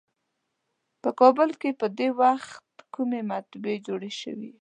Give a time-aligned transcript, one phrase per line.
[1.01, 4.49] په کابل کې په دې وخت کومې مطبعې جوړې شوې.